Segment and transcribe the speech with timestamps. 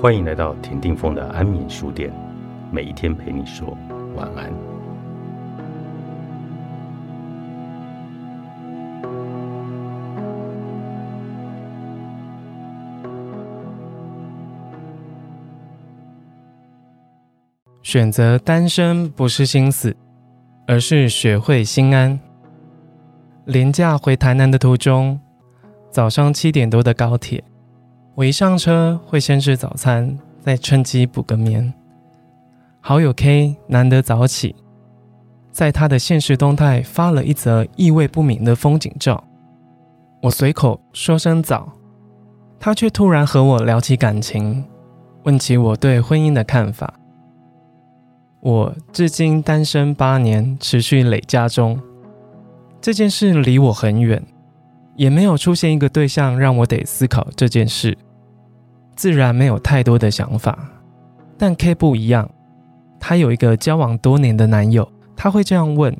[0.00, 2.10] 欢迎来到田定峰的安眠书店，
[2.72, 3.76] 每一天陪你说
[4.16, 4.50] 晚安。
[17.82, 19.94] 选择单身不是心死，
[20.66, 22.18] 而是学会心安。
[23.44, 25.20] 廉价回台南的途中，
[25.90, 27.44] 早上七点多的高铁，
[28.20, 31.72] 我一上车会先吃早餐，再趁机补个眠。
[32.78, 34.54] 好友 K 难得早起，
[35.50, 39.24] 在他的现实动态发了一则意味不明的风景照。
[40.20, 41.72] 我随口说声早，
[42.58, 44.66] 他却突然和我聊起感情，
[45.22, 46.92] 问起我对婚姻的看法。
[48.40, 51.80] 我至今单身八年，持续累加中。
[52.82, 54.22] 这件事离我很远，
[54.96, 57.96] 也没有出现一个对象让我得思考这件事，
[58.96, 60.58] 自然没有太多的想法。
[61.38, 62.30] 但 K 不一样，
[62.98, 65.96] 她有一个交往多年的男友，他会这样问，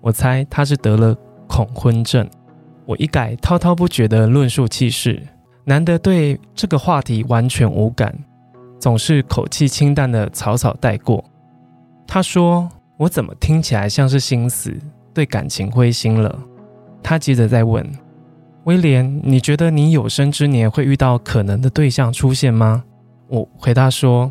[0.00, 1.16] 我猜他是得了
[1.48, 2.28] 恐婚症。
[2.86, 5.22] 我一改滔滔不绝的论述气势，
[5.64, 8.16] 难得对这个话题完全无感，
[8.78, 11.24] 总是口气清淡的草草带过。
[12.06, 14.76] 他说：“我怎么听起来像是心死，
[15.14, 16.38] 对感情灰心了？”
[17.02, 17.84] 他接着再问
[18.64, 22.84] ：“威廉，你觉得你有生之年会遇到可能的对象出现吗？”
[23.28, 24.30] 我回答说：“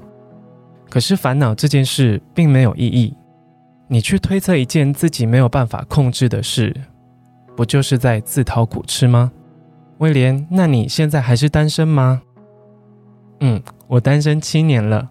[0.90, 3.16] 可是烦恼这件事并没有意义。
[3.88, 6.76] 你去推测一件自己没有办法控制的事，
[7.56, 9.32] 不就是在自讨苦吃吗？”
[10.00, 12.22] 威廉，那你现在还是单身吗？
[13.40, 15.10] 嗯，我单身七年了，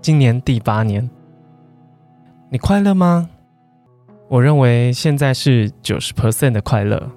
[0.00, 1.08] 今年第八年。
[2.50, 3.28] 你快乐吗？
[4.28, 7.10] 我认为现在是九十 percent 的快乐。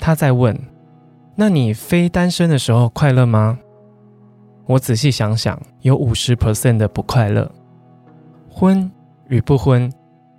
[0.00, 0.58] 他在问：
[1.34, 3.58] 那你非单身的时候快乐吗？
[4.66, 7.50] 我仔细想想，有五十 percent 的不快乐。
[8.48, 8.90] 婚
[9.28, 9.92] 与不婚，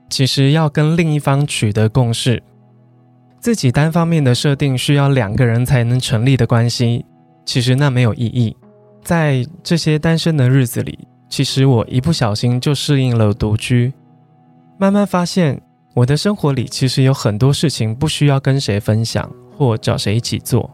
[0.10, 2.42] 其实要跟另一方取得共识。
[3.40, 7.06] 自己单方面的设定需要两个人才能成立的关系，
[7.46, 8.56] 其实那没有意义。
[9.04, 11.08] 在这些单身的日子里。
[11.30, 13.94] 其实我一不小心就适应了独居，
[14.80, 15.62] 慢慢发现
[15.94, 20.72] 我的生活里其实有很多事情不需要跟谁分享或找谁一起做。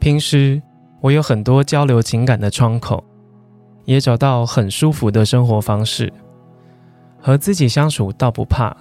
[0.00, 0.60] 平时
[1.00, 3.04] 我有很多交流情感的窗口，
[3.84, 6.12] 也找到很舒服的生活方式。
[7.20, 8.76] 和自己相处倒不怕，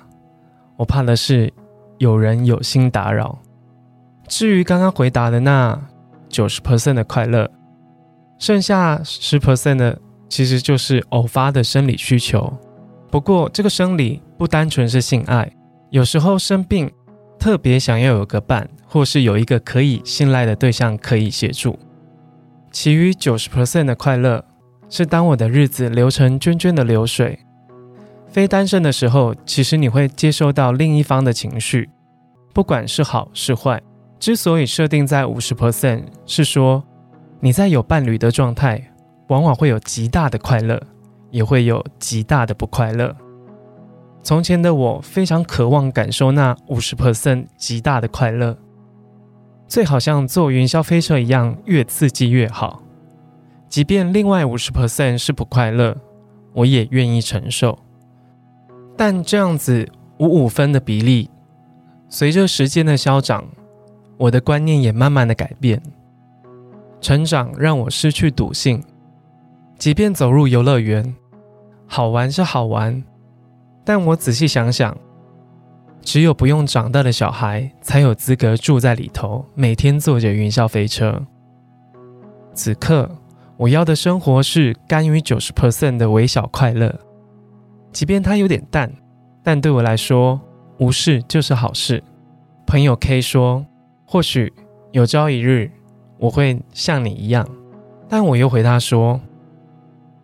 [0.78, 1.53] 我怕的是
[2.00, 3.38] 有人有心打扰。
[4.28, 5.79] 至于刚刚回答的那
[6.28, 7.51] 九十 percent 的快乐，
[8.40, 10.00] 剩下十 percent 的。
[10.29, 12.53] 其实就是偶发的生理需求，
[13.09, 15.51] 不过这个生理不单纯是性爱，
[15.90, 16.88] 有时候生病
[17.40, 21.80] 特别想要有个伴，或是有一个可以信赖的对象可以协助。
[22.72, 24.44] 其余九十 percent 的快乐
[24.90, 27.40] 是当我的日子流成涓涓的流水。
[28.28, 31.90] 非单身的时候，其实你会接收到另一方的情绪，
[32.54, 33.82] 不管是好是坏。
[34.20, 36.84] 之所以设定在五十 percent，是说
[37.40, 38.86] 你在有伴侣的状态。
[39.30, 40.82] 往往会有极大的快乐，
[41.30, 43.16] 也会有极大的不快乐。
[44.22, 48.57] 从前的我非常渴望感受那五十 percent 极大的快乐，
[49.68, 52.84] 最好像坐云霄飞车一样，越刺激越好。
[53.69, 55.96] 即便另外五十 percent 是不快乐，
[56.53, 57.78] 我也愿意承受。
[58.97, 59.88] 但这样子
[60.18, 61.29] 五五分的比例，
[62.09, 63.46] 随着时间的消长，
[64.18, 65.81] 我的观念也慢慢的改变。
[67.00, 68.84] 成长让我失去赌性。
[69.78, 71.16] 即便走入游乐园，
[71.88, 73.02] 好玩是好玩，
[73.90, 74.96] 但我仔细想想，
[76.04, 81.20] 只有不用长大的小孩才有资格住在里头，每天坐着云霄飞车。
[82.54, 83.10] 此刻，
[83.58, 87.00] 我要的生活是甘于九十 percent 的微小快乐，
[87.92, 88.94] 即便它有点淡，
[89.42, 90.40] 但对我来说，
[90.78, 92.03] 无事就是好事。
[92.68, 93.66] 朋友 K 说，
[94.06, 94.53] 或许
[94.92, 95.72] 有朝一日
[96.20, 97.44] 我会像你一样，
[98.08, 99.20] 但我又回他说。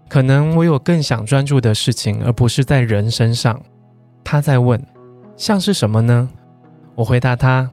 [0.08, 3.60] 可能我有更想专注的事情，而不是在人身上。
[4.24, 4.82] 他在问，
[5.36, 6.30] 像是什么呢？
[6.96, 7.72] 我回答他，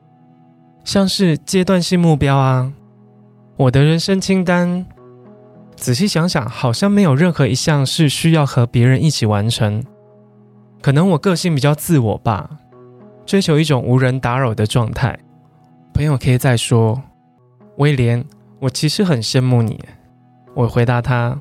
[0.85, 2.73] 像是阶段性目标啊。
[3.57, 4.85] 我的人生清单，
[5.77, 9.85] 仔细想想，好像没有任何一项是需要和别人一起完成。
[10.81, 12.51] 可能我个性比较自我吧，
[13.25, 15.17] 追求一种无人打扰的状态。
[15.95, 17.01] 朋友可以再说，
[17.77, 18.25] 威廉，
[18.59, 19.79] 我其实很羡慕你。
[20.55, 21.41] 我回答他。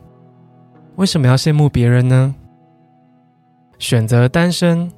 [0.97, 2.35] 为什么要羡慕别人呢？
[3.79, 4.91] 选择单身，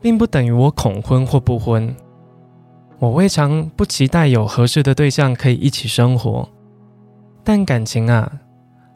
[0.00, 1.94] 并不等于我恐婚或不婚。
[2.98, 6.48] 我未尝不期待有合适的对象可以一起生活，
[7.42, 8.40] 但感情啊，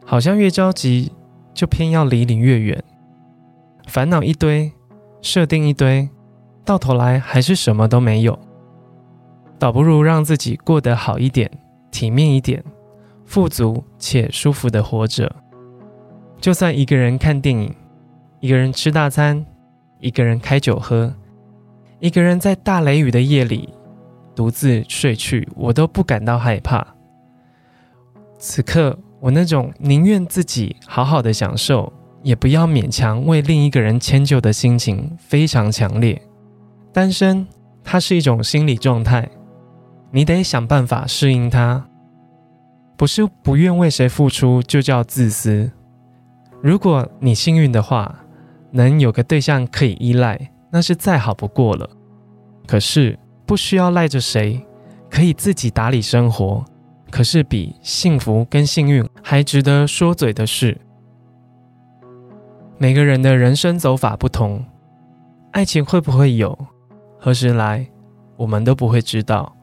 [0.05, 1.11] 好像越着急
[1.53, 2.81] 就偏要离你越远，
[3.87, 4.71] 烦恼一堆，
[5.21, 6.07] 设定一堆，
[6.63, 8.39] 到头来还是什么都没有。
[9.59, 11.51] 倒不如让自己过得好一点，
[11.91, 12.63] 体面一点，
[13.25, 15.35] 富足且舒服的活着。
[16.39, 17.73] 就算一个人看电影，
[18.39, 19.45] 一个人吃大餐，
[19.99, 21.13] 一个人开酒喝，
[21.99, 23.69] 一个人在大雷雨的夜里
[24.35, 26.85] 独自睡去，我都不感到害怕。
[28.37, 31.91] 此刻，我那种宁愿自己好好的享受，
[32.21, 36.21] 也不要勉强为另一个人迁就的心情非常强烈。
[36.93, 37.47] 单身，
[37.83, 39.27] 它是一种心理状态。
[40.11, 41.89] 你得想办法适应它，
[42.95, 45.71] 不是不愿为谁付出就叫自私。
[46.61, 48.13] 如果你幸运的话，
[48.71, 51.89] 能有个对象可以依赖，那是再好不过了。
[52.65, 54.65] 可是不需要赖着谁，
[55.09, 56.65] 可以自己打理生活，
[57.09, 60.77] 可是比幸福跟幸运还值得说嘴的事。
[62.77, 64.63] 每个人的人生走法不同，
[65.51, 66.57] 爱情会不会有，
[67.19, 67.87] 何时来，
[68.35, 69.55] 我们都不会知道。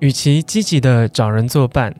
[0.00, 1.94] 与其积极的找人作伴，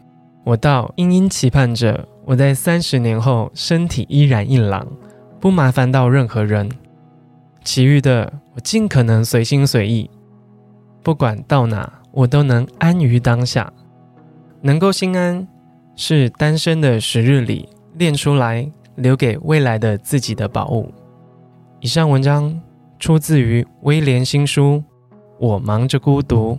[0.45, 4.87] 我倒殷殷期盼着我在三十年后身体依然硬朗，
[5.41, 6.69] 不麻烦到任何人。
[7.65, 10.11] 其余的我尽可能随心随意，
[11.03, 13.73] 不管到哪我都能安于当下，
[14.61, 15.49] 能够心安
[15.97, 20.93] 是单身的时日里练出来留给未来的自己的宝物。
[21.81, 22.61] 以上文章
[22.99, 24.85] 出自于威廉新书
[25.39, 26.53] 《我忙着孤独》。